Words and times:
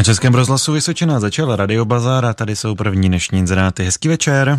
Na 0.00 0.04
Českém 0.04 0.34
rozhlasu 0.34 0.72
Vysočina 0.72 1.20
začal 1.20 1.56
radiobazár 1.56 2.24
a 2.24 2.34
tady 2.34 2.56
jsou 2.56 2.74
první 2.74 3.08
dnešní 3.08 3.38
inzeráty. 3.38 3.84
Hezký 3.84 4.08
večer. 4.08 4.56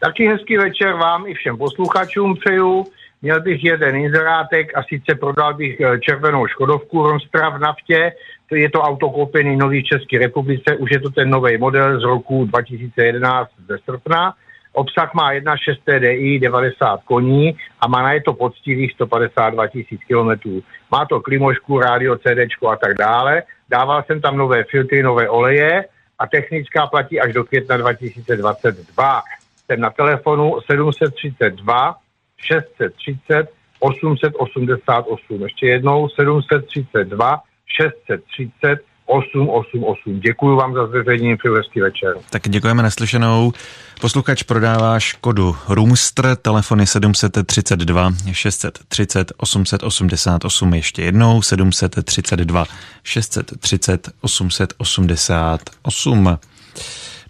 Taky 0.00 0.28
hezký 0.28 0.56
večer 0.56 0.92
vám 0.92 1.26
i 1.26 1.34
všem 1.34 1.56
posluchačům 1.56 2.36
přeju. 2.36 2.84
Měl 3.22 3.40
bych 3.40 3.64
jeden 3.64 3.96
inzerátek 3.96 4.78
a 4.78 4.82
sice 4.82 5.14
prodal 5.14 5.54
bych 5.54 5.80
eh, 5.80 6.00
červenou 6.00 6.46
Škodovku 6.46 7.02
Romstra 7.02 7.48
v 7.48 7.58
naftě. 7.58 8.12
To 8.48 8.54
je 8.54 8.70
to 8.70 8.80
auto 8.80 9.10
koupený 9.10 9.56
nový 9.56 9.82
v 9.82 9.86
České 9.86 10.18
republice, 10.18 10.76
už 10.76 10.90
je 10.90 11.00
to 11.00 11.10
ten 11.10 11.30
nový 11.30 11.58
model 11.58 12.00
z 12.00 12.04
roku 12.04 12.44
2011 12.44 13.50
ze 13.68 13.78
srpna. 13.84 14.34
Obsah 14.72 15.14
má 15.14 15.32
1.6 15.32 15.76
TDI, 15.84 16.38
90 16.38 17.00
koní 17.04 17.56
a 17.80 17.88
má 17.88 18.02
na 18.02 18.12
je 18.12 18.22
to 18.22 18.32
poctivých 18.32 18.92
152 18.92 19.66
tisíc 19.66 20.00
kilometrů. 20.04 20.62
Má 20.90 21.06
to 21.06 21.20
klimošku, 21.20 21.80
rádio, 21.80 22.16
CD 22.16 22.66
a 22.70 22.76
tak 22.76 22.94
dále. 22.98 23.42
Dával 23.68 24.02
jsem 24.02 24.20
tam 24.20 24.36
nové 24.36 24.64
filtry, 24.64 25.02
nové 25.02 25.28
oleje 25.28 25.84
a 26.18 26.26
technická 26.26 26.86
platí 26.86 27.20
až 27.20 27.32
do 27.32 27.44
května 27.44 27.76
2022. 27.76 29.22
Jsem 29.66 29.80
na 29.80 29.90
telefonu 29.90 30.60
732 30.66 31.96
630 32.36 33.48
888. 33.80 35.42
Ještě 35.42 35.66
jednou 35.66 36.08
732 36.08 37.40
630 37.66 38.91
888. 39.12 40.20
Děkuji 40.20 40.56
vám 40.56 40.74
za 40.74 40.86
zveřejnění, 40.86 41.36
přeju 41.36 41.54
hezký 41.54 41.80
večer. 41.80 42.14
Tak 42.30 42.42
děkujeme 42.48 42.82
naslyšenou. 42.82 43.52
Posluchač 44.00 44.42
prodává 44.42 45.00
Škodu 45.00 45.56
Roomster, 45.68 46.36
telefony 46.36 46.86
732 46.86 48.10
630 48.32 49.32
888, 49.36 50.74
ještě 50.74 51.02
jednou 51.02 51.42
732 51.42 52.64
630 53.04 54.08
888. 54.20 56.38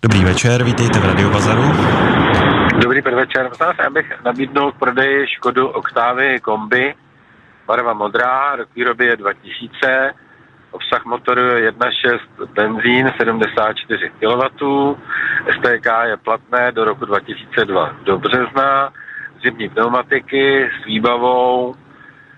Dobrý 0.02 0.24
večer, 0.24 0.64
vítejte 0.64 0.98
v 0.98 1.04
Radio 1.04 1.30
Bazaru. 1.30 1.62
Dobrý 2.82 3.02
podvečer. 3.02 3.51
Já 3.82 3.90
bych 3.90 4.24
nabídnul 4.24 4.73
k 4.73 4.79
prodeji 4.79 5.26
Škodu 5.29 5.68
Oktávy 5.68 6.40
kombi, 6.40 6.95
barva 7.66 7.92
modrá, 7.92 8.57
rok 8.57 8.68
výroby 8.76 9.07
je 9.07 9.16
2000, 9.16 10.12
obsah 10.73 11.04
motoru 11.04 11.40
je 11.40 11.73
1.6 11.73 12.18
benzín, 12.54 13.10
74 13.16 14.10
kW, 14.20 14.42
STK 15.56 15.87
je 16.04 16.16
platné 16.16 16.73
do 16.73 16.84
roku 16.84 17.04
2002 17.04 17.96
do 18.02 18.18
března, 18.18 18.92
zimní 19.45 19.68
pneumatiky 19.68 20.70
s 20.82 20.84
výbavou, 20.84 21.74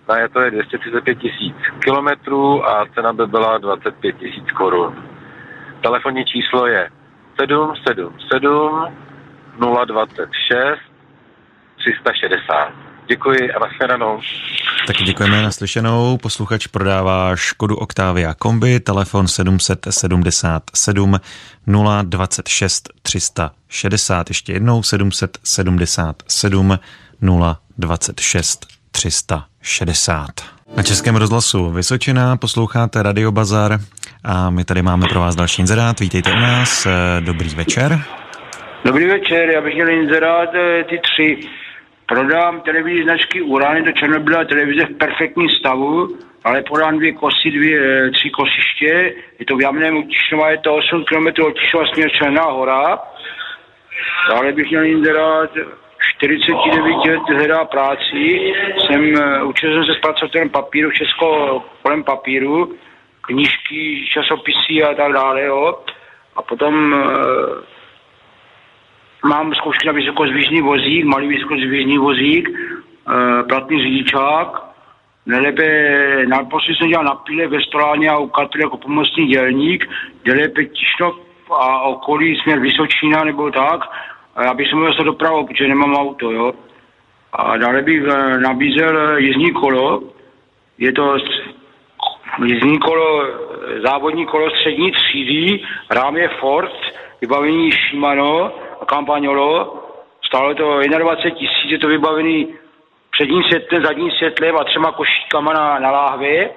na 0.08 0.18
je 0.18 0.28
to 0.28 0.40
je 0.40 0.50
235 0.50 1.18
tisíc 1.18 1.56
kilometrů 1.84 2.68
a 2.68 2.86
cena 2.94 3.12
by 3.12 3.26
byla 3.26 3.58
25 3.58 4.16
tisíc 4.18 4.50
korun. 4.50 5.08
Telefonní 5.80 6.24
číslo 6.24 6.66
je 6.66 6.90
777 7.40 8.94
026 9.84 10.80
360. 11.76 12.72
Děkuji 13.06 13.52
a 13.52 13.58
nashledanou. 13.58 14.20
Taky 14.86 15.04
děkujeme 15.04 15.42
na 15.42 15.50
slyšenou. 15.50 16.16
Posluchač 16.16 16.66
prodává 16.66 17.36
Škodu 17.36 17.76
Octavia 17.76 18.34
Kombi, 18.34 18.80
telefon 18.80 19.28
777 19.28 21.20
026 22.02 22.88
360. 23.02 24.30
Ještě 24.30 24.52
jednou 24.52 24.82
777 24.82 26.78
026 27.78 28.66
360. 28.90 30.28
Na 30.76 30.82
Českém 30.82 31.16
rozhlasu 31.16 31.70
Vysočina 31.70 32.36
posloucháte 32.36 33.02
Radio 33.02 33.32
Bazar 33.32 33.78
a 34.24 34.50
my 34.50 34.64
tady 34.64 34.82
máme 34.82 35.06
pro 35.08 35.20
vás 35.20 35.36
další 35.36 35.62
inzerát. 35.62 36.00
Vítejte 36.00 36.32
u 36.32 36.36
nás. 36.36 36.86
Dobrý 37.20 37.48
večer. 37.54 38.00
Dobrý 38.84 39.06
večer, 39.06 39.50
já 39.54 39.60
bych 39.60 39.74
měl 39.74 39.88
inzerát 39.88 40.48
eh, 40.54 40.84
ty 40.84 40.98
tři 40.98 41.48
Prodám 42.06 42.60
televizi 42.60 43.02
značky 43.02 43.42
Urány 43.42 43.82
do 43.82 43.92
Černobyla 43.92 44.44
televize 44.44 44.86
v 44.86 44.98
perfektním 44.98 45.48
stavu, 45.48 46.08
ale 46.44 46.62
podám 46.62 46.98
dvě 46.98 47.12
kosy, 47.12 47.50
dvě, 47.50 47.80
eh, 47.80 48.10
tři 48.10 48.30
kosiště. 48.30 49.14
Je 49.38 49.46
to 49.46 49.56
v 49.56 49.60
Jamném 49.60 49.96
Utišnova, 49.96 50.50
je 50.50 50.58
to 50.58 50.74
8 50.74 51.04
km 51.04 51.26
od 51.42 51.58
Tišova 51.58 51.84
směr 51.86 52.10
Černá 52.10 52.42
hora. 52.42 52.98
Dále 54.30 54.52
bych 54.52 54.70
měl 54.70 54.84
inzerát 54.84 55.50
49 56.16 57.10
let 57.10 57.36
hledá 57.36 57.64
práci. 57.64 58.52
Jsem, 58.78 59.16
eh, 59.16 59.42
učil 59.42 59.74
jsem 59.74 59.84
se 59.84 59.98
zpracovatelem 59.98 60.50
papíru, 60.50 60.90
Česko 60.90 61.62
kolem 61.82 62.04
papíru, 62.04 62.74
knížky, 63.20 64.06
časopisy 64.12 64.82
a 64.82 64.94
tak 64.94 65.12
dále, 65.12 65.44
jo. 65.44 65.78
A 66.36 66.42
potom 66.42 66.94
eh, 66.94 67.73
Mám 69.24 69.54
zkoušky 69.54 69.86
na 69.86 69.92
vysokozvěžný 69.92 70.60
vozík, 70.60 71.04
malý 71.04 71.28
vysokozvěžný 71.28 71.98
vozík, 71.98 72.48
e, 72.48 73.42
platný 73.42 73.82
řidičák, 73.82 74.62
nejlépe 75.26 75.66
naposledy 76.26 76.74
jsem 76.74 76.88
dělal 76.88 77.04
na 77.04 77.14
píle 77.14 77.46
ve 77.46 77.60
Stoláně 77.60 78.08
a 78.08 78.18
u 78.18 78.28
Katry 78.28 78.62
jako 78.62 78.76
pomocný 78.76 79.26
dělník, 79.26 79.88
nejlépe 80.26 80.64
Tišnov 80.64 81.14
a 81.50 81.80
okolí 81.80 82.36
směr 82.42 82.58
Vysočína 82.58 83.24
nebo 83.24 83.50
tak, 83.50 83.80
a 84.36 84.44
já 84.44 84.54
bych 84.54 84.68
se 84.96 85.04
dopravou, 85.04 85.46
protože 85.46 85.68
nemám 85.68 85.94
auto, 85.94 86.32
jo. 86.32 86.52
A 87.32 87.56
dále 87.56 87.82
bych 87.82 88.02
e, 88.02 88.38
nabízel 88.38 89.18
jízdní 89.18 89.52
kolo, 89.52 90.02
je 90.78 90.92
to 90.92 91.16
jízdní 92.44 92.78
kolo, 92.78 93.24
závodní 93.84 94.26
kolo 94.26 94.50
střední 94.50 94.92
třídy, 94.92 95.60
rám 95.90 96.16
je 96.16 96.28
Ford, 96.28 96.72
vybavení 97.20 97.70
Shimano, 97.70 98.52
kampaňolo, 98.84 99.82
stálo 100.26 100.54
to 100.54 100.80
21 100.80 101.30
tisíc, 101.30 101.70
je 101.70 101.78
to 101.78 101.88
vybavený 101.88 102.54
předním 103.10 103.42
světlem, 103.42 103.84
zadním 103.84 104.10
světlem 104.10 104.56
a 104.56 104.64
třema 104.64 104.92
košíkama 104.92 105.52
na, 105.52 105.78
na 105.78 105.90
láhvě. 105.90 106.50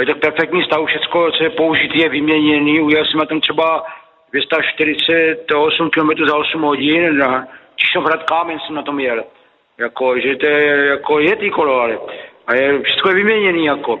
Je 0.00 0.06
to 0.06 0.14
perfektní 0.14 0.64
stav, 0.64 0.86
všechno, 0.86 1.32
co 1.32 1.44
je 1.44 1.50
použité, 1.50 1.98
je 1.98 2.08
vyměněný. 2.08 2.80
Ujel 2.80 3.04
jsem 3.04 3.18
na 3.20 3.26
tom 3.26 3.40
třeba 3.40 3.84
248 4.32 5.90
km 5.90 6.26
za 6.26 6.36
8 6.36 6.62
hodin. 6.62 7.18
Na 7.18 7.46
Čišohrad 7.76 8.22
Kámen 8.22 8.58
jsem 8.60 8.74
na 8.74 8.82
tom 8.82 9.00
jel. 9.00 9.24
Jako, 9.78 10.20
že 10.20 10.36
to 10.36 10.46
je, 10.46 10.86
jako 10.86 11.20
je 11.20 11.36
ty 11.36 11.50
kolo, 11.50 11.80
ale 11.80 11.98
a 12.46 12.54
je, 12.54 12.82
všechno 12.82 13.10
je 13.10 13.14
vyměněný, 13.14 13.64
jako. 13.64 14.00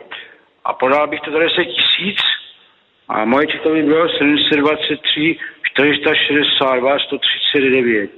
A 0.64 0.72
podal 0.72 1.06
bych 1.06 1.20
to 1.20 1.30
za 1.30 1.38
10 1.38 1.64
tisíc 1.64 2.18
a 3.10 3.24
moje 3.24 3.46
číslo 3.46 3.72
by 3.72 3.82
bylo 3.82 4.08
723 4.08 5.36
462 5.62 6.98
139. 7.06 8.10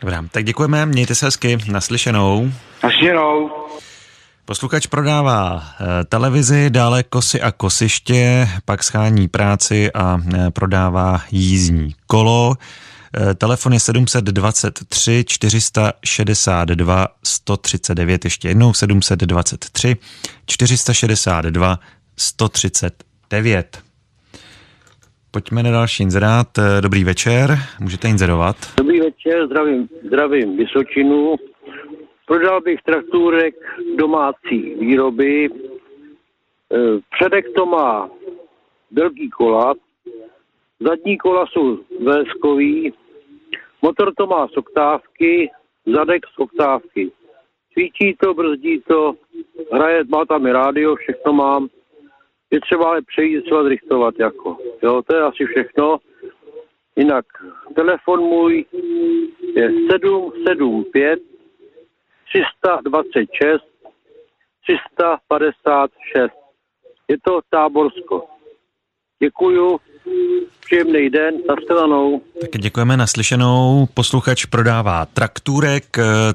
Dobrá, 0.00 0.24
tak 0.32 0.44
děkujeme, 0.44 0.86
mějte 0.86 1.14
se 1.14 1.26
hezky, 1.26 1.58
naslyšenou. 1.72 2.50
Naslyšenou. 2.82 3.50
Posluchač 4.44 4.86
prodává 4.86 5.62
eh, 5.62 6.04
televizi, 6.04 6.70
dále 6.70 7.02
kosy 7.02 7.40
a 7.40 7.52
kosiště, 7.52 8.48
pak 8.64 8.82
schání 8.82 9.28
práci 9.28 9.92
a 9.92 10.18
eh, 10.34 10.50
prodává 10.50 11.20
jízdní 11.30 11.94
kolo. 12.06 12.54
Eh, 13.16 13.34
telefon 13.34 13.72
je 13.72 13.80
723 13.80 15.24
462 15.28 17.08
139, 17.24 18.24
ještě 18.24 18.48
jednou 18.48 18.74
723 18.74 19.96
462 20.46 21.78
139. 22.20 23.82
Pojďme 25.30 25.62
na 25.62 25.70
další 25.70 26.02
inzerát. 26.02 26.46
Dobrý 26.80 27.04
večer, 27.04 27.50
můžete 27.80 28.08
inzerovat. 28.08 28.56
Dobrý 28.76 29.00
večer, 29.00 29.46
zdravím, 29.46 29.88
zdravím 30.06 30.56
Vysočinu. 30.56 31.36
Prodal 32.26 32.60
bych 32.60 32.82
traktůrek 32.82 33.54
domácí 33.98 34.74
výroby. 34.80 35.46
E, 35.46 35.50
předek 37.10 37.44
to 37.56 37.66
má 37.66 38.10
velký 38.90 39.30
kola, 39.30 39.74
zadní 40.80 41.18
kola 41.18 41.46
jsou 41.46 41.78
véskový, 42.04 42.92
motor 43.82 44.12
to 44.16 44.26
má 44.26 44.48
soktávky, 44.48 45.50
zadek 45.86 46.22
soktávky. 46.34 47.10
Svítí 47.72 48.16
to, 48.22 48.34
brzdí 48.34 48.82
to, 48.88 49.14
hraje, 49.72 50.04
má 50.04 50.24
tam 50.24 50.46
i 50.46 50.52
rádio, 50.52 50.96
všechno 50.96 51.32
mám 51.32 51.68
je 52.50 52.60
třeba 52.60 52.88
ale 52.88 53.02
přejít, 53.02 53.42
třeba 53.42 53.64
zrichtovat 53.64 54.14
jako. 54.18 54.56
Jo, 54.82 55.02
to 55.06 55.16
je 55.16 55.22
asi 55.22 55.44
všechno. 55.44 55.98
Jinak 56.96 57.24
telefon 57.74 58.20
můj 58.20 58.64
je 59.56 59.70
775 59.90 61.20
326 62.28 63.62
356. 64.62 66.32
Je 67.08 67.16
to 67.24 67.40
Táborsko. 67.50 68.26
Děkuju, 69.22 69.80
příjemný 70.60 71.10
den, 71.10 71.34
nashledanou. 71.48 72.22
Tak 72.40 72.50
děkujeme 72.50 72.96
naslyšenou. 72.96 73.86
Posluchač 73.94 74.44
prodává 74.44 75.06
traktůrek, 75.06 75.84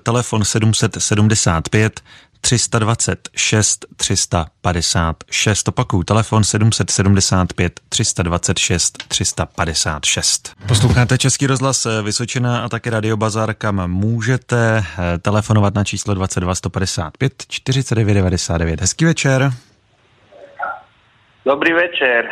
telefon 0.03 0.43
775 0.43 1.99
326 2.45 3.85
356. 3.97 5.67
Opakuju, 5.67 6.03
telefon 6.03 6.43
775 6.43 7.73
326 7.89 8.97
356. 9.07 10.55
Posloucháte 10.67 11.17
Český 11.17 11.47
rozhlas 11.47 11.87
Vysočina 12.03 12.63
a 12.65 12.69
také 12.69 12.89
Radio 12.89 13.17
Bazar, 13.17 13.53
kam 13.53 13.91
můžete 13.91 14.77
eh, 14.77 15.17
telefonovat 15.17 15.73
na 15.75 15.83
číslo 15.83 16.13
22 16.13 16.55
155 16.55 17.33
49 17.47 18.13
99. 18.13 18.81
Hezký 18.81 19.05
večer. 19.05 19.49
Dobrý 21.45 21.73
večer. 21.73 22.29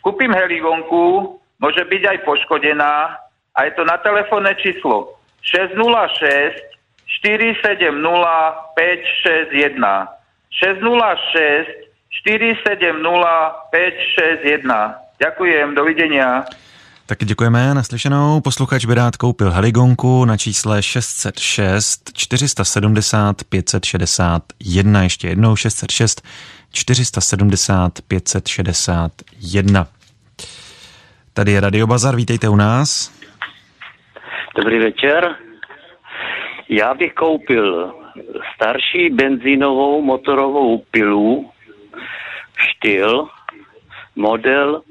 Kúpim 0.00 0.32
heligónku, 0.32 1.36
môže 1.60 1.84
byť 1.84 2.02
aj 2.08 2.18
poškodená 2.24 2.92
a 3.52 3.58
je 3.64 3.72
to 3.76 3.84
na 3.84 3.96
telefónne 4.00 4.56
číslo 4.64 5.20
606 5.42 6.75
470 7.06 8.54
561. 8.74 10.08
606 10.50 11.86
470 12.10 13.52
561. 13.70 14.94
Ďakujem, 15.20 15.74
dovidenia. 15.74 16.44
Taky 17.06 17.24
děkujeme, 17.24 17.74
naslyšenou. 17.74 18.40
Posluchač 18.40 18.84
by 18.84 18.94
rád 18.94 19.16
koupil 19.16 19.50
heligonku 19.50 20.24
na 20.24 20.36
čísle 20.36 20.82
606 20.82 22.10
470 22.14 23.44
561. 23.48 25.02
Ještě 25.02 25.28
jednou 25.28 25.56
606 25.56 26.22
470 26.72 27.92
561. 28.08 29.86
Tady 31.32 31.52
je 31.52 31.60
Radio 31.60 31.86
Bazar, 31.86 32.16
vítejte 32.16 32.48
u 32.48 32.56
nás. 32.56 33.12
Dobrý 34.56 34.78
večer. 34.78 35.36
Já 36.68 36.94
bych 36.94 37.14
koupil 37.14 37.94
starší 38.54 39.10
benzínovou 39.10 40.02
motorovou 40.02 40.78
pilu 40.78 41.50
štýl 42.56 43.28
model 44.16 44.82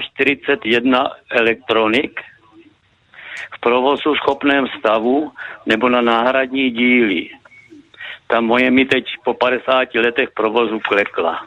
041 0.00 1.10
Electronic 1.30 2.12
v 3.54 3.60
provozu 3.60 4.14
schopném 4.14 4.66
stavu 4.78 5.32
nebo 5.66 5.88
na 5.88 6.00
náhradní 6.00 6.70
díly. 6.70 7.30
Ta 8.26 8.40
moje 8.40 8.70
mi 8.70 8.84
teď 8.84 9.04
po 9.24 9.34
50 9.34 9.94
letech 9.94 10.30
provozu 10.30 10.80
klekla. 10.80 11.46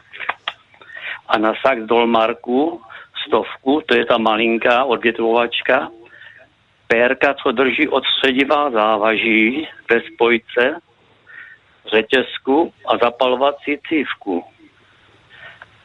A 1.28 1.38
na 1.38 1.54
Sax 1.66 1.82
Dolmarku 1.82 2.80
stovku, 3.26 3.82
to 3.86 3.96
je 3.96 4.06
ta 4.06 4.18
malinká 4.18 4.84
odvětvovačka, 4.84 5.88
pérka, 6.92 7.34
co 7.34 7.52
drží 7.52 7.88
od 7.88 8.04
střediva 8.04 8.70
závaží 8.70 9.68
bez 9.88 10.02
spojce, 10.14 10.80
řetězku 11.94 12.72
a 12.86 12.96
zapalovací 12.96 13.78
cívku. 13.88 14.44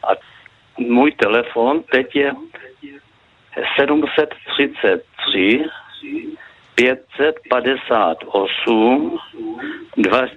A 0.04 0.07
můj 0.77 1.12
telefon 1.12 1.83
teď 1.83 2.15
je 2.15 2.33
733 3.80 5.65
558 6.75 9.18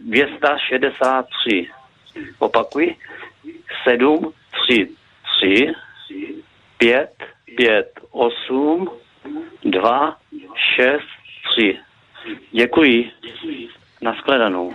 263. 0.01 1.69
Opakuji. 2.39 2.97
733 3.85 5.73
5 6.79 7.11
5 7.57 8.01
8 8.11 8.91
2 9.65 10.17
6 10.81 11.03
3. 11.55 11.79
Děkuji. 12.53 13.11
Naschledanou. 14.03 14.73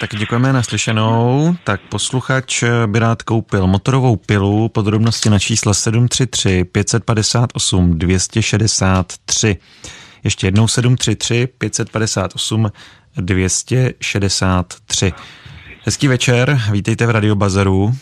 Tak 0.00 0.16
děkujeme 0.16 0.52
naslyšenou. 0.52 1.54
Tak 1.64 1.80
posluchač 1.80 2.64
by 2.86 2.98
rád 2.98 3.22
koupil 3.22 3.66
motorovou 3.66 4.16
pilu, 4.16 4.68
podrobnosti 4.68 5.30
na 5.30 5.38
čísla 5.38 5.74
733 5.74 6.64
558 6.64 7.98
263. 7.98 9.56
Ještě 10.24 10.46
jednou 10.46 10.68
733 10.68 11.46
558 11.58 12.72
263. 13.16 15.12
Hezký 15.82 16.08
večer, 16.08 16.60
vítejte 16.70 17.06
v 17.06 17.10
Radio 17.10 17.34
Bazaru. 17.34 17.92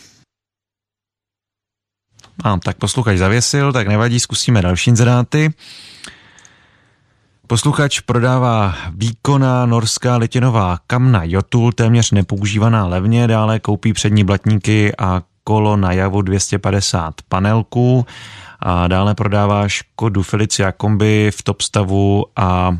A 2.43 2.57
tak 2.57 2.77
posluchač 2.77 3.17
zavěsil, 3.17 3.73
tak 3.73 3.87
nevadí, 3.87 4.19
zkusíme 4.19 4.61
další 4.61 4.89
inzeráty. 4.89 5.53
Posluchač 7.47 7.99
prodává 7.99 8.75
výkonná 8.95 9.65
norská 9.65 10.17
litinová 10.17 10.77
kamna 10.87 11.21
Jotul, 11.23 11.71
téměř 11.71 12.11
nepoužívaná 12.11 12.87
levně, 12.87 13.27
dále 13.27 13.59
koupí 13.59 13.93
přední 13.93 14.23
blatníky 14.23 14.93
a 14.97 15.21
kolo 15.43 15.77
na 15.77 15.91
javu 15.91 16.21
250 16.21 17.13
panelků 17.29 18.05
a 18.59 18.87
dále 18.87 19.15
prodává 19.15 19.67
Škodu 19.67 20.23
Felicia 20.23 20.71
kombi 20.71 21.31
v 21.35 21.43
top 21.43 21.61
stavu 21.61 22.25
a 22.35 22.77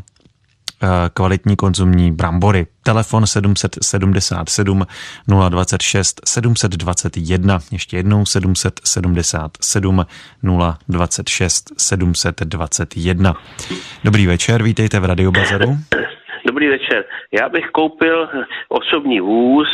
kvalitní 1.13 1.55
konzumní 1.55 2.11
brambory. 2.11 2.67
Telefon 2.83 3.27
777 3.27 4.85
026 5.49 6.21
721, 6.25 7.59
ještě 7.71 7.97
jednou 7.97 8.25
777 8.25 10.05
026 10.89 11.73
721. 11.77 13.33
Dobrý 14.03 14.27
večer, 14.27 14.63
vítejte 14.63 14.99
v 14.99 15.05
Radio 15.05 15.31
Bazaru. 15.31 15.77
Dobrý 16.47 16.67
večer. 16.67 17.05
Já 17.31 17.49
bych 17.49 17.65
koupil 17.65 18.29
osobní 18.69 19.19
vůz 19.19 19.67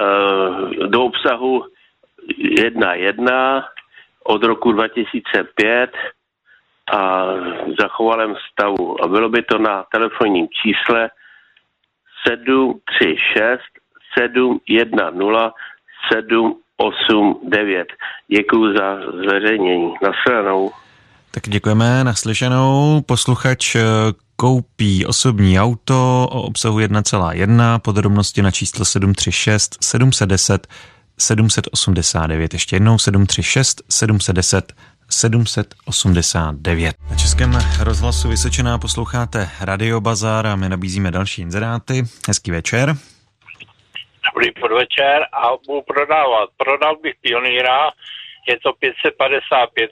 uh, 0.00 0.86
do 0.86 1.02
obsahu 1.04 1.64
1.1 2.58 3.62
od 4.24 4.44
roku 4.44 4.72
2005 4.72 5.90
a 6.92 7.26
zachovalém 7.80 8.34
stavu. 8.52 9.04
A 9.04 9.08
bylo 9.08 9.28
by 9.28 9.42
to 9.42 9.58
na 9.58 9.84
telefonním 9.92 10.48
čísle 10.62 11.10
736 12.28 13.60
710 14.18 15.52
789. 16.12 17.88
Děkuji 18.28 18.76
za 18.76 18.96
zveřejnění. 19.22 19.94
Nasledanou. 20.02 20.70
Tak 21.30 21.42
děkujeme, 21.48 22.04
naslyšenou. 22.04 23.00
Posluchač 23.06 23.74
eh, 23.74 23.82
koupí 24.36 25.06
osobní 25.06 25.60
auto 25.60 26.28
o 26.32 26.42
obsahu 26.42 26.78
1,1, 26.78 27.78
podrobnosti 27.78 28.42
na 28.42 28.50
číslo 28.50 28.84
736 28.84 29.78
710 29.80 30.66
789. 31.18 32.52
Ještě 32.52 32.76
jednou 32.76 32.98
736 32.98 33.82
710 33.90 34.72
789. 35.12 36.96
Na 37.10 37.16
Českém 37.16 37.52
rozhlasu 37.82 38.28
Vysočená 38.28 38.78
posloucháte 38.78 39.48
Radio 39.60 40.00
Bazar 40.00 40.46
a 40.46 40.56
my 40.56 40.68
nabízíme 40.68 41.10
další 41.10 41.42
inzeráty. 41.42 42.02
Hezký 42.28 42.50
večer. 42.50 42.94
Dobrý 44.34 44.50
podvečer 44.60 45.26
a 45.32 45.42
budu 45.66 45.82
prodávat. 45.82 46.48
Prodal 46.56 46.96
bych 46.96 47.14
pionýra, 47.20 47.90
je 48.48 48.56
to 48.60 48.72
555, 48.72 49.90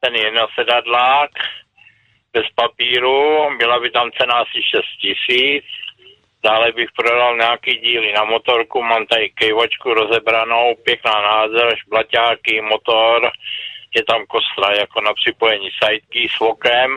ten 0.00 0.14
je 0.14 0.32
na 0.32 0.46
sedadlák, 0.54 1.30
bez 2.32 2.46
papíru, 2.54 3.48
byla 3.58 3.80
by 3.80 3.90
tam 3.90 4.10
cena 4.18 4.34
asi 4.34 4.58
6 4.62 4.84
tisíc. 5.00 5.64
Dále 6.44 6.72
bych 6.72 6.88
prodal 6.96 7.36
nějaký 7.36 7.72
díly 7.74 8.12
na 8.12 8.24
motorku, 8.24 8.82
mám 8.82 9.06
tady 9.06 9.30
kejvočku 9.30 9.94
rozebranou, 9.94 10.74
pěkná 10.84 11.12
nádrž, 11.22 11.78
blaťáky, 11.88 12.60
motor, 12.60 13.30
je 13.94 14.02
tam 14.10 14.20
kostra 14.26 14.68
jako 14.82 15.00
na 15.00 15.12
připojení 15.14 15.68
sajtky 15.82 16.28
s 16.36 16.38
vokem 16.40 16.90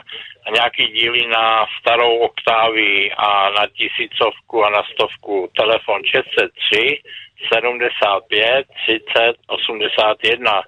a 0.46 0.52
nějaký 0.52 0.84
díly 0.88 1.28
na 1.28 1.66
starou 1.80 2.18
oktávy 2.18 3.12
a 3.18 3.50
na 3.50 3.64
tisícovku 3.78 4.66
a 4.66 4.70
na 4.70 4.82
stovku. 4.94 5.50
Telefon 5.58 6.02
603 6.06 7.02
75 7.54 8.68
30 8.86 9.36
81. 9.48 10.62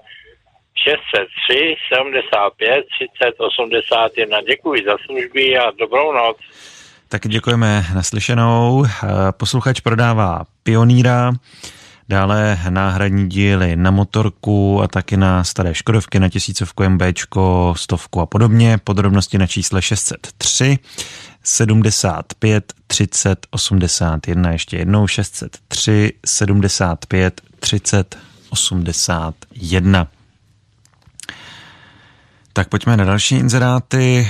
603 0.84 1.76
75 1.94 2.86
30 2.96 3.36
81. 3.38 4.42
Děkuji 4.42 4.84
za 4.86 4.96
služby 5.06 5.58
a 5.58 5.72
dobrou 5.72 6.12
noc. 6.14 6.38
Tak 7.10 7.28
děkujeme 7.28 7.84
naslyšenou. 7.96 8.86
Posluchač 9.38 9.80
prodává 9.80 10.42
Pioníra. 10.64 11.32
Dále 12.10 12.60
náhradní 12.70 13.30
díly 13.30 13.76
na 13.76 13.92
motorku 13.92 14.82
a 14.82 14.88
taky 14.88 15.18
na 15.18 15.44
staré 15.44 15.74
Škodovky, 15.74 16.20
na 16.20 16.30
tisícovku 16.30 16.90
MBčko, 16.90 17.74
stovku 17.78 18.22
a 18.22 18.26
podobně. 18.26 18.78
Podrobnosti 18.84 19.38
na 19.38 19.48
čísle 19.48 19.82
603 19.82 20.80
75 21.44 22.74
30 22.88 23.48
81, 23.50 24.52
ještě 24.52 24.78
jednou 24.78 25.08
603 25.08 26.14
75 26.26 27.42
30 27.60 28.18
81. 28.50 30.08
Tak 32.54 32.70
pojďme 32.70 32.98
na 32.98 33.06
další 33.06 33.36
inzeráty. 33.36 34.28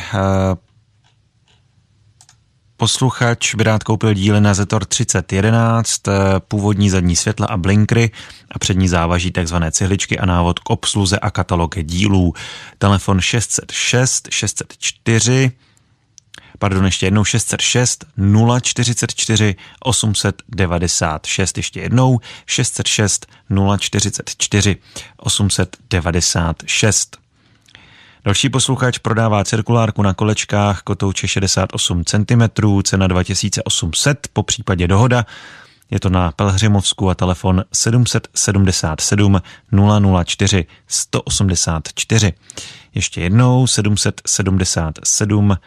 Posluchač 2.79 3.55
by 3.55 3.63
rád 3.63 3.83
koupil 3.83 4.13
díly 4.13 4.41
na 4.41 4.53
Zetor 4.53 4.85
3011, 4.85 6.07
eh, 6.07 6.11
původní 6.39 6.89
zadní 6.89 7.15
světla 7.15 7.47
a 7.47 7.57
blinkry 7.57 8.11
a 8.51 8.59
přední 8.59 8.87
závaží 8.87 9.31
tzv. 9.31 9.55
cihličky 9.71 10.19
a 10.19 10.25
návod 10.25 10.59
k 10.59 10.69
obsluze 10.69 11.19
a 11.19 11.31
katalog 11.31 11.75
dílů. 11.83 12.33
Telefon 12.77 13.21
606 13.21 14.27
604 14.31 15.51
pardon, 16.59 16.85
ještě 16.85 17.05
jednou 17.05 17.23
606 17.23 18.05
044 18.61 19.55
896, 19.79 21.57
ještě 21.57 21.79
jednou 21.79 22.19
606 22.45 23.27
044 23.79 24.75
896. 25.17 27.17
Další 28.25 28.49
posluchač 28.49 28.97
prodává 28.97 29.43
cirkulárku 29.43 30.01
na 30.01 30.13
kolečkách 30.13 30.81
kotouče 30.81 31.27
68 31.27 32.03
cm, 32.05 32.41
cena 32.83 33.07
2800, 33.07 34.27
po 34.33 34.43
případě 34.43 34.87
dohoda. 34.87 35.25
Je 35.91 35.99
to 35.99 36.09
na 36.09 36.31
Pelhřimovsku 36.31 37.09
a 37.09 37.15
telefon 37.15 37.63
777 37.73 39.41
004 40.23 40.65
184. 40.87 42.33
Ještě 42.95 43.21
jednou 43.21 43.67
777 43.67 45.57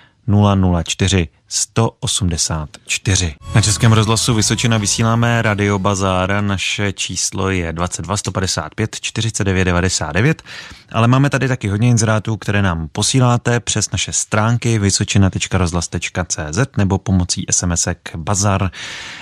004 0.85 1.29
184. 1.55 3.35
Na 3.55 3.61
Českém 3.61 3.93
rozhlasu 3.93 4.35
Vysočina 4.35 4.79
vysíláme 4.79 5.43
Radio 5.43 5.79
Bazár. 5.79 6.45
Naše 6.45 6.93
číslo 6.93 7.51
je 7.51 7.73
22 7.73 8.17
155 8.17 8.97
49 9.01 9.65
99, 9.65 10.43
ale 10.93 11.09
máme 11.09 11.31
tady 11.31 11.49
taky 11.49 11.69
hodně 11.69 11.89
inzerátů, 11.89 12.37
které 12.37 12.63
nám 12.63 12.89
posíláte 12.93 13.61
přes 13.61 13.91
naše 13.91 14.13
stránky 14.13 14.79
vysočina.rozhlas.cz 14.79 16.59
nebo 16.77 16.99
pomocí 16.99 17.47
SMSek 17.51 18.11
Bazar. 18.17 18.71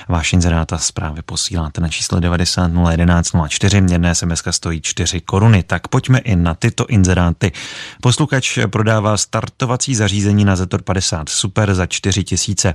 Váš 0.08 0.32
inzerát 0.32 0.72
a 0.72 0.78
zprávy 0.78 1.22
posíláte 1.22 1.80
na 1.80 1.88
číslo 1.88 2.20
90 2.20 2.70
011 2.90 3.32
04. 3.48 3.82
Jedna 3.90 4.14
SMS 4.14 4.42
stojí 4.50 4.80
4 4.80 5.20
koruny. 5.20 5.62
Tak 5.62 5.88
pojďme 5.88 6.18
i 6.18 6.36
na 6.36 6.54
tyto 6.54 6.86
inzeráty. 6.86 7.52
Posluchač 8.00 8.58
prodává 8.66 9.16
startovací 9.16 9.94
zařízení 9.94 10.44
na 10.44 10.56
Zetor 10.56 10.82
50 10.82 11.28
Super 11.28 11.74
za 11.74 11.86
4 11.86 12.19
3000. 12.24 12.74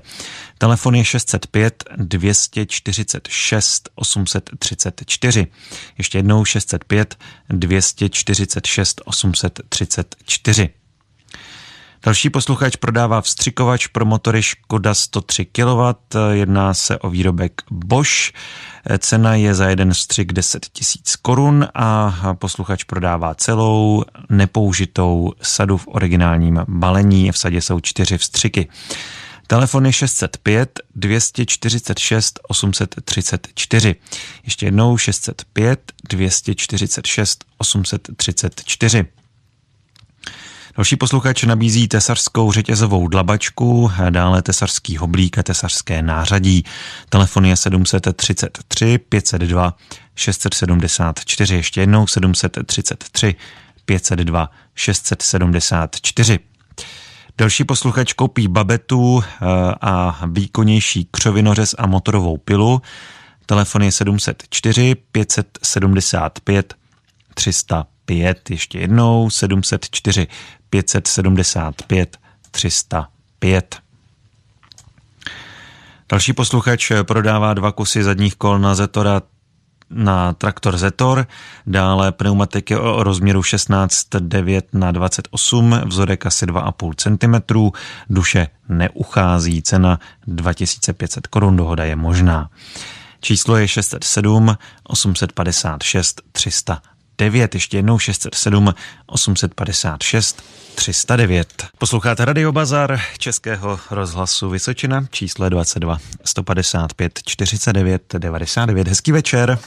Telefon 0.58 0.96
je 0.96 1.06
605 1.06 1.84
246 1.98 3.90
834. 3.96 5.48
Ještě 5.98 6.18
jednou 6.18 6.46
605 6.46 7.18
246 7.50 9.02
834. 9.06 10.70
Další 12.06 12.30
posluchač 12.30 12.76
prodává 12.76 13.22
vstřikovač 13.22 13.88
pro 13.88 14.06
motory 14.06 14.44
Škoda 14.44 14.94
103 14.94 15.46
kW. 15.46 15.82
Jedná 16.32 16.74
se 16.74 16.98
o 16.98 17.10
výrobek 17.10 17.62
Bosch. 17.72 18.32
Cena 19.00 19.36
je 19.36 19.56
za 19.56 19.70
jeden 19.70 19.94
vstřik 19.94 20.34
10 20.34 20.66
tisíc 20.74 21.16
korun 21.16 21.68
a 21.74 22.14
posluchač 22.34 22.84
prodává 22.84 23.36
celou 23.36 24.04
nepoužitou 24.30 25.34
sadu 25.42 25.78
v 25.78 25.88
originálním 25.88 26.66
balení. 26.68 27.32
V 27.32 27.38
sadě 27.38 27.62
jsou 27.62 27.80
čtyři 27.80 28.18
vstřiky. 28.18 28.68
Telefon 29.48 29.86
je 29.86 29.94
605 29.94 30.80
246 30.96 32.40
834. 32.48 33.96
Ještě 34.44 34.66
jednou 34.66 34.98
605 34.98 35.92
246 36.10 37.46
834. 37.58 39.06
Další 40.78 40.96
posluchač 40.96 41.44
nabízí 41.44 41.88
tesařskou 41.88 42.52
řetězovou 42.52 43.08
dlabačku, 43.08 43.92
dále 44.10 44.42
tesařský 44.42 44.98
hoblík 44.98 45.38
a 45.38 45.44
tesařské 45.44 46.02
nářadí. 46.02 46.64
Telefon 47.10 47.46
je 47.46 47.56
733 47.56 48.98
502 48.98 49.78
674. 50.16 51.56
Ještě 51.56 51.82
jednou 51.82 52.08
733 52.08 53.36
502 53.86 54.50
674. 54.76 56.40
Další 57.38 57.64
posluchač 57.64 58.14
koupí 58.14 58.48
babetu 58.48 59.24
eh, 59.24 59.46
a 59.82 60.20
výkonnější 60.28 61.08
křovinořez 61.12 61.76
a 61.78 61.88
motorovou 61.88 62.38
pilu. 62.38 62.82
Telefon 63.46 63.84
je 63.84 63.92
704 63.92 64.96
575 65.12 66.76
305. 67.34 68.50
Ještě 68.50 68.80
jednou 68.80 69.30
704 69.30 70.28
575 70.70 72.18
305. 72.52 73.76
Další 76.10 76.34
posluchač 76.34 76.92
prodává 77.04 77.54
dva 77.54 77.72
kusy 77.72 78.04
zadních 78.04 78.36
kol 78.36 78.60
na 78.60 78.76
Zetora 78.76 79.22
na 79.90 80.34
traktor 80.34 80.78
Zetor, 80.78 81.28
dále 81.68 82.12
pneumatiky 82.12 82.76
o 82.76 83.04
rozměru 83.04 83.42
16,9 83.42 84.62
na 84.74 84.92
28, 84.92 85.82
vzorek 85.86 86.26
asi 86.26 86.46
2,5 86.46 86.94
cm, 86.96 87.72
duše 88.10 88.48
neuchází, 88.70 89.62
cena 89.62 90.00
2500 90.28 91.28
korun, 91.28 91.58
dohoda 91.58 91.84
je 91.84 91.96
možná. 91.96 92.50
Číslo 93.22 93.58
je 93.58 93.68
607 93.68 94.58
856 94.84 96.22
309, 96.32 97.54
ještě 97.54 97.78
jednou 97.78 98.00
607 98.00 98.74
856 99.06 100.44
309. 100.76 101.68
Posloucháte 101.78 102.26
Radio 102.26 102.52
Bazar 102.52 103.00
Českého 103.18 103.80
rozhlasu 103.92 104.50
Vysočina, 104.50 105.06
číslo 105.12 105.50
22 105.50 105.98
155 106.26 107.20
49 107.26 108.14
99. 108.18 108.88
Hezký 108.88 109.12
večer. 109.12 109.60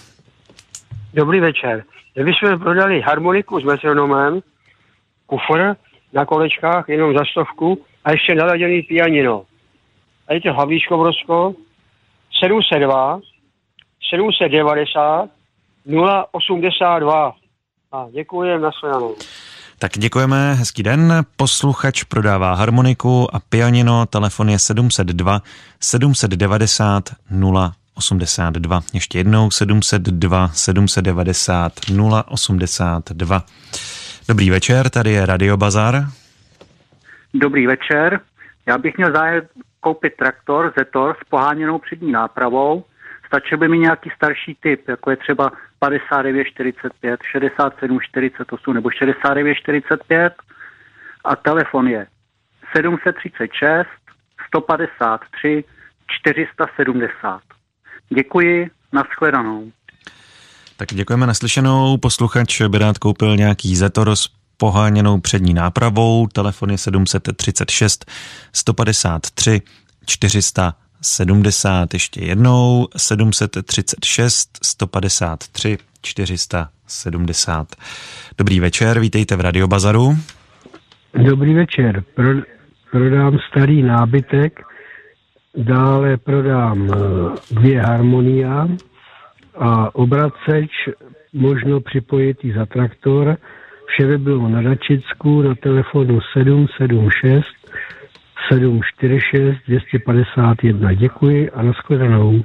Dobrý 1.14 1.40
večer. 1.40 1.84
jsme 2.16 2.58
prodali 2.58 3.00
harmoniku 3.00 3.60
s 3.60 3.64
metronomem, 3.64 4.40
kufr 5.26 5.74
na 6.12 6.24
kolečkách 6.26 6.88
jenom 6.88 7.14
za 7.14 7.24
stovku 7.32 7.84
a 8.04 8.10
ještě 8.10 8.34
naladěný 8.34 8.82
pianino. 8.82 9.44
A 10.28 10.34
je 10.34 10.40
to 10.40 10.52
Havlíčko 10.52 10.98
Brosko 10.98 11.54
702 12.40 13.20
790 14.10 15.30
082. 16.32 17.32
A 17.92 18.06
děkuji, 18.10 18.58
nashledanou. 18.58 19.16
Tak 19.78 19.92
děkujeme, 19.92 20.54
hezký 20.54 20.82
den. 20.82 21.24
Posluchač 21.36 22.02
prodává 22.04 22.54
harmoniku 22.54 23.34
a 23.34 23.40
pianino, 23.48 24.06
telefon 24.06 24.48
je 24.48 24.58
702 24.58 25.40
790 25.80 27.04
082. 27.98 28.80
Ještě 28.94 29.18
jednou 29.18 29.50
702 29.50 30.48
790 30.48 31.72
082. 32.26 33.42
Dobrý 34.28 34.50
večer, 34.50 34.90
tady 34.90 35.10
je 35.10 35.26
Radio 35.26 35.56
Bazar. 35.56 36.04
Dobrý 37.34 37.66
večer. 37.66 38.20
Já 38.66 38.78
bych 38.78 38.96
měl 38.96 39.12
zájem 39.12 39.42
koupit 39.80 40.16
traktor 40.16 40.72
Zetor 40.78 41.16
s 41.20 41.28
poháněnou 41.28 41.78
přední 41.78 42.12
nápravou. 42.12 42.84
Stačil 43.26 43.58
by 43.58 43.68
mi 43.68 43.78
nějaký 43.78 44.10
starší 44.16 44.56
typ, 44.60 44.88
jako 44.88 45.10
je 45.10 45.16
třeba 45.16 45.52
5945, 45.78 47.20
6748 47.32 48.74
nebo 48.74 48.90
6945 48.90 50.34
a 51.24 51.36
telefon 51.36 51.88
je 51.88 52.06
736 52.76 53.88
153 54.46 55.64
470. 56.22 57.40
Děkuji, 58.14 58.70
nashledanou. 58.92 59.72
Tak 60.76 60.88
děkujeme 60.94 61.26
naslyšenou. 61.26 61.96
Posluchač 61.96 62.62
by 62.68 62.78
rád 62.78 62.98
koupil 62.98 63.36
nějaký 63.36 63.76
Zetor 63.76 64.16
s 64.16 64.28
poháněnou 64.56 65.20
přední 65.20 65.54
nápravou. 65.54 66.26
Telefon 66.26 66.70
je 66.70 66.78
736 66.78 68.10
153 68.52 69.62
470. 70.06 71.94
Ještě 71.94 72.24
jednou 72.24 72.88
736 72.96 74.58
153 74.62 75.78
470. 76.02 77.76
Dobrý 78.38 78.60
večer, 78.60 79.00
vítejte 79.00 79.36
v 79.36 79.40
Radiobazaru. 79.40 80.16
Dobrý 81.14 81.54
večer. 81.54 82.04
Pro, 82.14 82.28
prodám 82.90 83.38
starý 83.50 83.82
nábytek 83.82 84.60
Dále 85.58 86.16
prodám 86.16 86.90
eh, 86.90 86.96
dvě 87.54 87.80
harmonia 87.82 88.68
a 89.58 89.94
obraceč 89.94 90.70
možno 91.32 91.80
připojit 91.80 92.44
i 92.44 92.52
za 92.52 92.66
traktor. 92.66 93.36
Vše 93.86 94.06
by 94.06 94.18
bylo 94.18 94.48
na 94.48 94.62
Dačicku 94.62 95.42
na 95.42 95.54
telefonu 95.54 96.20
776 96.32 97.46
746 98.52 99.56
251. 99.66 100.92
Děkuji 100.92 101.50
a 101.50 101.62
nashledanou. 101.62 102.42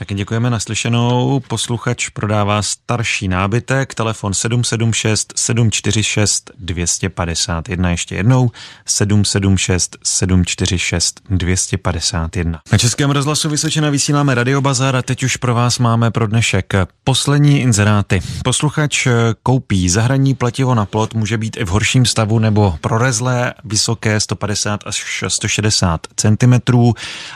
Taky 0.00 0.14
děkujeme 0.14 0.50
naslyšenou. 0.50 1.40
Posluchač 1.48 2.08
prodává 2.08 2.62
starší 2.62 3.28
nábytek, 3.28 3.94
telefon 3.94 4.34
776 4.34 5.32
746 5.36 6.50
251. 6.58 7.90
Ještě 7.90 8.14
jednou 8.14 8.50
776 8.86 9.96
746 10.04 11.20
251. 11.30 12.60
Na 12.72 12.78
Českém 12.78 13.10
rozhlasu 13.10 13.48
Vysočina 13.48 13.90
vysíláme 13.90 14.34
Radiobazar 14.34 14.96
a 14.96 15.02
teď 15.02 15.22
už 15.22 15.36
pro 15.36 15.54
vás 15.54 15.78
máme 15.78 16.10
pro 16.10 16.26
dnešek 16.26 16.72
poslední 17.04 17.60
inzeráty. 17.60 18.20
Posluchač 18.44 19.08
koupí 19.42 19.88
zahraní 19.88 20.34
plativo 20.34 20.74
na 20.74 20.84
plot, 20.84 21.14
může 21.14 21.38
být 21.38 21.56
i 21.56 21.64
v 21.64 21.68
horším 21.68 22.06
stavu 22.06 22.38
nebo 22.38 22.78
prorezlé, 22.80 23.54
vysoké 23.64 24.20
150 24.20 24.80
až 24.86 25.24
160 25.28 26.06
cm 26.16 26.54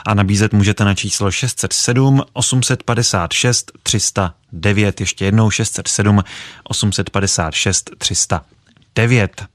a 0.05 0.13
nabízet 0.13 0.53
můžete 0.53 0.85
na 0.85 0.95
číslo 0.95 1.31
607 1.31 2.23
856 2.59 3.71
309. 3.83 4.99
Ještě 4.99 5.25
jednou 5.25 5.49
607 5.49 6.23
856 6.63 7.89
309. 7.97 9.45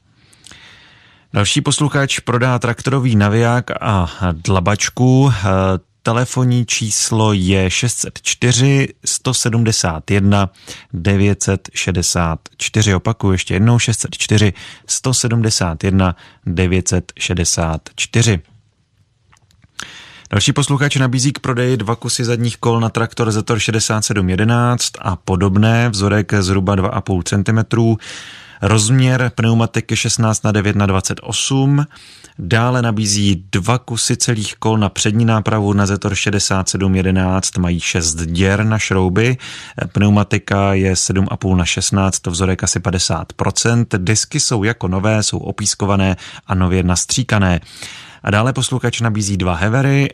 Další 1.32 1.60
posluchač 1.60 2.18
prodá 2.18 2.58
traktorový 2.58 3.16
naviják 3.16 3.70
a 3.80 4.10
dlabačku. 4.32 5.32
Telefonní 6.02 6.66
číslo 6.66 7.32
je 7.32 7.70
604 7.70 8.88
171 9.04 10.50
964. 10.92 12.94
Opakuju 12.94 13.32
ještě 13.32 13.54
jednou 13.54 13.78
604 13.78 14.52
171 14.86 16.16
964. 16.46 18.40
Další 20.32 20.52
posluchač 20.52 20.96
nabízí 20.96 21.32
k 21.32 21.38
prodeji 21.38 21.76
dva 21.76 21.96
kusy 21.96 22.24
zadních 22.24 22.56
kol 22.56 22.80
na 22.80 22.88
traktor 22.88 23.30
Zetor 23.30 23.58
6711 23.58 24.92
a 25.00 25.16
podobné, 25.16 25.88
vzorek 25.88 26.34
zhruba 26.40 26.76
2,5 26.76 27.22
cm, 27.22 27.96
rozměr 28.62 29.32
pneumatiky 29.34 29.96
16 29.96 30.44
na 30.44 30.52
9 30.52 30.76
na 30.76 30.86
28 30.86 31.86
Dále 32.42 32.82
nabízí 32.82 33.44
dva 33.52 33.78
kusy 33.78 34.16
celých 34.16 34.56
kol 34.56 34.78
na 34.78 34.88
přední 34.88 35.24
nápravu 35.24 35.72
na 35.72 35.86
Zetor 35.86 36.14
6711, 36.14 37.58
mají 37.58 37.80
6 37.80 38.14
děr 38.14 38.64
na 38.64 38.78
šrouby, 38.78 39.36
pneumatika 39.92 40.74
je 40.74 40.94
7,5 40.94 41.56
na 41.56 41.64
16, 41.64 42.20
to 42.20 42.30
vzorek 42.30 42.64
asi 42.64 42.78
50%, 42.78 43.86
disky 43.98 44.40
jsou 44.40 44.64
jako 44.64 44.88
nové, 44.88 45.22
jsou 45.22 45.38
opískované 45.38 46.16
a 46.46 46.54
nově 46.54 46.82
nastříkané. 46.82 47.60
A 48.22 48.30
dále 48.30 48.52
posluchač 48.52 49.00
nabízí 49.00 49.36
dva 49.36 49.54
hevery 49.54 50.08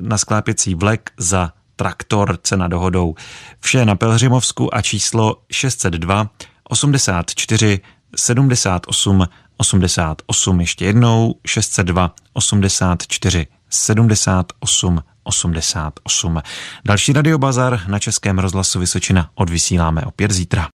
na 0.00 0.18
sklápěcí 0.18 0.74
vlek 0.74 1.10
za 1.18 1.52
traktor, 1.76 2.38
cena 2.42 2.68
dohodou. 2.68 3.14
Vše 3.60 3.84
na 3.84 3.96
Pelhřimovsku 3.96 4.74
a 4.74 4.82
číslo 4.82 5.36
602 5.52 6.30
84 6.68 7.80
78 8.16 9.28
88, 9.56 10.60
ještě 10.60 10.84
jednou 10.84 11.34
602 11.46 12.14
84 12.32 13.46
78 13.70 15.02
88. 15.22 16.42
Další 16.84 17.12
radiobazar 17.12 17.80
na 17.88 17.98
Českém 17.98 18.38
rozhlasu 18.38 18.80
Vysočina 18.80 19.30
odvysíláme 19.34 20.02
opět 20.02 20.30
zítra. 20.30 20.68